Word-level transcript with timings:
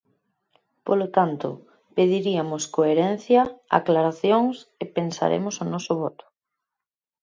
Polo 0.87 1.07
tanto, 1.17 1.49
pediriamos 1.95 2.63
coherencia, 2.75 3.41
aclaracións 3.79 4.55
e 4.83 4.85
pensaremos 4.97 5.55
o 5.63 5.65
noso 5.73 5.93
voto. 6.03 6.25